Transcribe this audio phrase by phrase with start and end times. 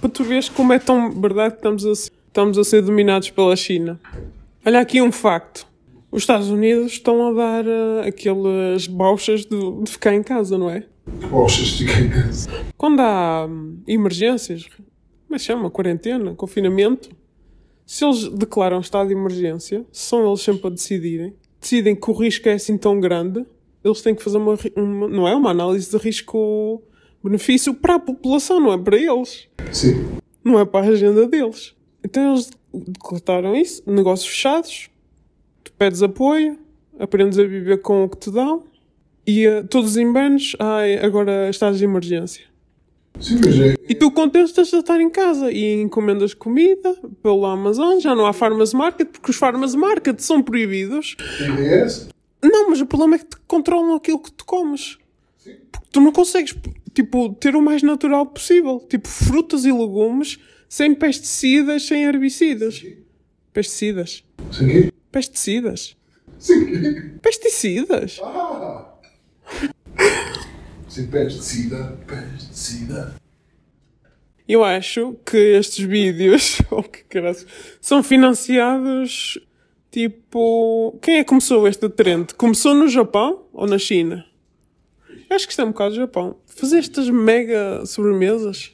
[0.00, 3.30] Para tu veres como é tão verdade que estamos a, ser- estamos a ser dominados
[3.30, 4.00] pela China.
[4.64, 5.66] Olha aqui um facto.
[6.10, 10.68] Os Estados Unidos estão a dar eh, aquelas bauchas de, de ficar em casa, não
[10.68, 10.84] é?
[11.28, 12.50] Poxa, fiquei em casa.
[12.76, 15.70] Quando há hum, emergências, como é que chama?
[15.70, 17.10] Quarentena, confinamento.
[17.86, 22.48] Se eles declaram estado de emergência, são eles sempre a decidirem, decidem que o risco
[22.48, 23.44] é assim tão grande,
[23.84, 28.60] eles têm que fazer uma, uma- não é uma análise de risco-benefício para a população,
[28.60, 29.48] não é para eles.
[29.72, 30.06] Sim.
[30.44, 31.74] Não é para a agenda deles.
[32.04, 34.88] Então eles declararam isso, negócios fechados,
[35.64, 36.58] tu pedes apoio,
[36.98, 38.64] aprendes a viver com o que te dão,
[39.26, 42.44] e eh, todos em bens, ai, agora estás de emergência.
[43.20, 43.74] Sim, mas é.
[43.88, 48.32] E tu contentes de estar em casa e encomendas comida pelo Amazon, já não há
[48.32, 51.16] farmers market, porque os farmers market são proibidos.
[51.58, 51.86] É?
[52.42, 54.98] Não, mas o problema é que te controlam aquilo que tu comes.
[55.70, 56.54] Porque tu não consegues,
[56.94, 58.80] tipo, ter o mais natural possível.
[58.88, 60.38] Tipo, frutas e legumes
[60.68, 62.84] sem pesticidas, sem herbicidas.
[63.52, 64.24] Pesticidas.
[64.52, 64.92] Sem quê?
[65.10, 65.96] Pesticidas.
[66.46, 67.12] Quê?
[67.20, 68.20] Pesticidas.
[68.22, 68.94] Ah!
[70.88, 73.14] Sem pesticida, pesticida.
[74.48, 77.46] Eu acho que estes vídeos, oh que graça,
[77.80, 79.38] são financiados
[79.90, 80.98] tipo.
[81.02, 82.34] Quem é que começou este trend?
[82.34, 84.24] Começou no Japão ou na China?
[85.28, 86.36] Acho que isto é um bocado do Japão.
[86.46, 88.72] Fazer estas mega sobremesas.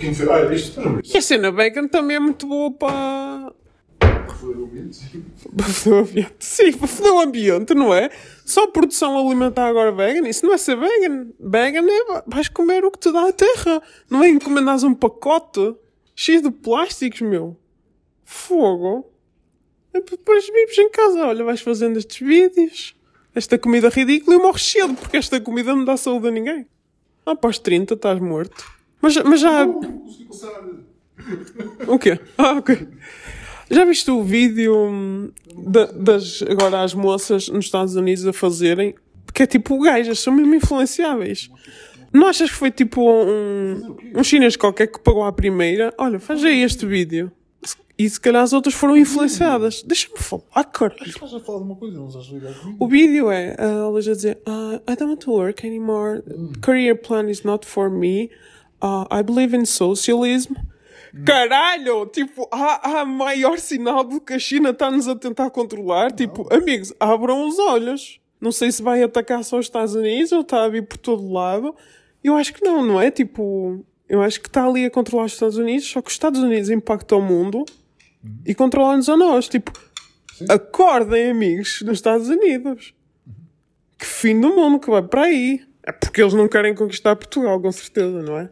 [0.00, 0.28] Quem fez?
[0.28, 0.80] Ah, isto
[1.12, 3.52] E a cena vegan também é muito boa para.
[4.40, 5.00] foi o ambiente.
[5.56, 6.34] para foder o ambiente.
[6.38, 8.08] Sim, para foder o ambiente, não é?
[8.46, 10.26] Só produção alimentar agora vegan.
[10.28, 11.26] Isso não é ser vegan.
[11.38, 13.82] Vegan é vais comer o que te dá a terra.
[14.08, 15.74] Não é encomendares um pacote
[16.16, 17.56] cheio de plásticos, meu.
[18.24, 19.10] Fogo.
[19.94, 21.24] É depois vives em casa.
[21.26, 22.94] Olha, vais fazendo estes vídeos.
[23.34, 26.66] Esta comida ridícula e morres cedo, porque esta comida não dá saúde a ninguém.
[27.26, 28.64] Ah, Após 30 estás morto.
[29.00, 29.66] Mas, mas já.
[31.86, 32.18] O quê?
[32.38, 32.86] Ah, ok.
[33.70, 38.94] Já viste o vídeo hum, da- das agora as moças nos Estados Unidos a fazerem?
[39.32, 41.50] Que é tipo gajas, são mesmo influenciáveis.
[42.12, 45.92] Não achas que foi tipo um, um chinês qualquer que pagou à primeira?
[45.98, 47.32] Olha, faz aí este vídeo.
[47.96, 49.82] E se calhar as outras foram influenciadas.
[49.82, 51.06] Deixa-me falar, caralho.
[51.06, 52.84] Estás a falar de uma coisa, não estás a ligar comigo?
[52.84, 56.22] O vídeo é uh, elas a dizer uh, I don't want to work anymore.
[56.60, 58.30] Career plan is not for me.
[58.82, 60.54] Uh, I believe in socialism.
[61.24, 62.06] Caralho!
[62.06, 66.10] Tipo, há, há maior sinal de que a China está-nos a tentar controlar.
[66.10, 68.20] Tipo, amigos, abram os olhos.
[68.40, 71.32] Não sei se vai atacar só os Estados Unidos ou está a vir por todo
[71.32, 71.72] lado.
[72.22, 73.12] Eu acho que não, não é?
[73.12, 76.40] Tipo, eu acho que está ali a controlar os Estados Unidos, só que os Estados
[76.40, 77.64] Unidos impactam o mundo
[78.46, 79.48] e controlam-nos a nós.
[79.48, 79.72] Tipo,
[80.48, 82.94] acordem, amigos, nos Estados Unidos.
[83.98, 85.60] Que fim do mundo que vai para aí.
[85.86, 88.48] É porque eles não querem conquistar Portugal, com certeza, não é?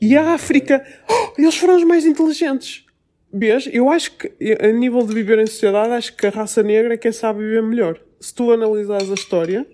[0.00, 2.84] E a África, oh, eles foram os mais inteligentes.
[3.32, 3.68] Vês?
[3.72, 6.96] Eu acho que, a nível de viver em sociedade, acho que a raça negra é
[6.96, 7.98] quem sabe viver melhor.
[8.20, 9.66] Se tu analisares a história,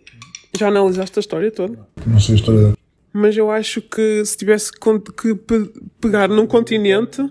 [0.59, 2.72] já analisaste a história toda, Não sei a história
[3.15, 7.22] mas eu acho que se tivesse que pe- pegar num continente.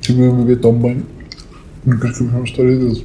[0.00, 1.00] Estive a viver tão bem.
[1.84, 3.04] Não quero que eu veja uma história deles.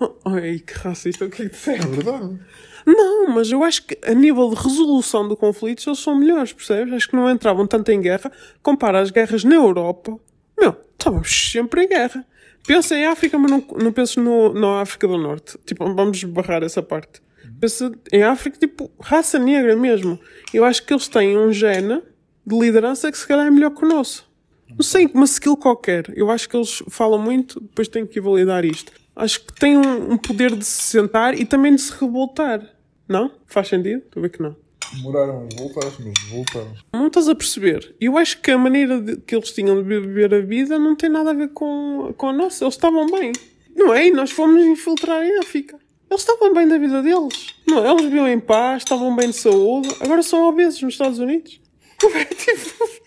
[0.00, 1.86] Oh, ai, que racista, o que é que É disseste?
[1.88, 2.38] verdade.
[2.86, 6.94] Não, mas eu acho que a nível de resolução de conflitos eles são melhores, percebes?
[6.94, 8.32] Acho que não entravam tanto em guerra.
[8.62, 10.18] Compara as guerras na Europa.
[10.58, 12.24] Meu, estávamos sempre em guerra.
[12.66, 15.58] Pensa em África, mas não, não penses no, na África do Norte.
[15.66, 17.20] Tipo, vamos barrar essa parte.
[17.60, 20.18] Pensa em África, tipo, raça negra mesmo.
[20.52, 22.02] Eu acho que eles têm um gene
[22.46, 24.29] de liderança que se calhar é melhor que o nosso.
[24.76, 26.12] Não sei, uma skill qualquer.
[26.16, 28.92] Eu acho que eles falam muito, depois tenho que validar isto.
[29.14, 32.62] Acho que têm um, um poder de se sentar e também de se revoltar.
[33.08, 33.30] Não?
[33.46, 33.98] Faz sentido?
[34.06, 34.56] Estou a ver que não.
[34.94, 36.72] Demoraram, voltaram, mas voltaram.
[36.92, 37.94] Não estás a perceber.
[38.00, 41.08] Eu acho que a maneira de- que eles tinham de viver a vida não tem
[41.10, 42.64] nada a ver com, com a nossa.
[42.64, 43.32] Eles estavam bem.
[43.76, 44.06] Não é?
[44.08, 45.78] E nós fomos infiltrar em África.
[46.10, 47.54] Eles estavam bem da vida deles.
[47.68, 47.90] Não é?
[47.90, 49.88] Eles viviam em paz, estavam bem de saúde.
[50.00, 51.60] Agora são obesos nos Estados Unidos.
[52.02, 52.24] Não é?
[52.24, 52.99] Tipo...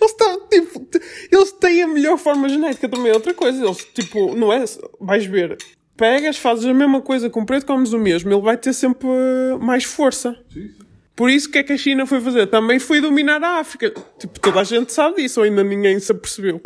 [0.00, 0.86] Eles estão, tipo...
[1.30, 3.10] Eles têm a melhor forma genética também.
[3.10, 3.64] É outra coisa.
[3.64, 4.34] Eles, tipo...
[4.34, 4.64] Não é?
[5.00, 5.56] Vais ver...
[5.96, 8.32] Pegas, fazes a mesma coisa com o preto, comes o mesmo.
[8.32, 10.36] Ele vai ter sempre eh, mais força.
[10.52, 10.82] Sim, sim.
[11.14, 12.46] Por isso, o que é que a China foi fazer?
[12.46, 13.92] Também foi dominar a África.
[14.18, 16.60] Tipo, toda a gente sabe disso, ou ainda ninguém se apercebeu.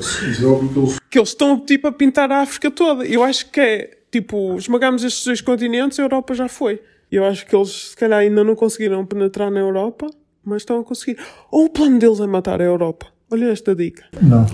[1.10, 3.04] Que eles estão, tipo, a pintar a África toda.
[3.04, 6.80] Eu acho que é, tipo, esmagamos estes dois continentes, a Europa já foi.
[7.10, 10.06] Eu acho que eles, se calhar, ainda não conseguiram penetrar na Europa,
[10.46, 11.18] mas estão a conseguir.
[11.50, 13.08] Ou o plano deles é matar a Europa.
[13.30, 14.06] Olha esta dica.
[14.22, 14.46] Não.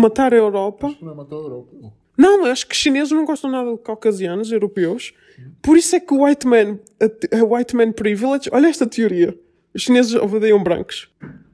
[0.00, 0.94] Matar a Europa.
[1.00, 1.76] Não é matar a Europa.
[2.16, 5.14] Não, acho que os chineses não gostam nada de caucasianos, europeus,
[5.62, 9.34] Por isso é que o white man, a, white man privilege, olha esta teoria.
[9.74, 11.08] Os chineses odeiam brancos.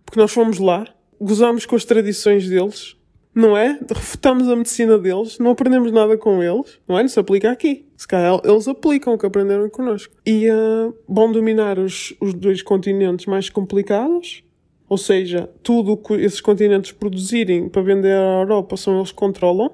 [0.04, 0.84] Porque nós fomos lá,
[1.20, 2.95] gozamos com as tradições deles,
[3.36, 3.78] não é?
[3.94, 7.04] Refutamos a medicina deles, não aprendemos nada com eles, não é?
[7.04, 7.86] Isso aplica aqui.
[7.94, 10.14] Se calhar eles aplicam o que aprenderam connosco.
[10.24, 14.42] E uh, vão dominar os, os dois continentes mais complicados,
[14.88, 19.16] ou seja, tudo o que esses continentes produzirem para vender à Europa são eles que
[19.16, 19.70] controlam.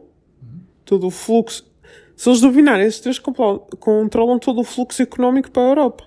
[0.85, 1.65] Todo o fluxo.
[2.17, 6.05] Se eles dominarem esses três, controlam todo o fluxo económico para a Europa.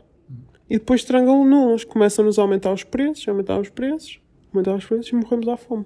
[0.69, 4.19] E depois trangam-nos, começam-nos a aumentar os preços, aumentar os preços,
[4.53, 5.85] aumentar os preços e morremos à fome.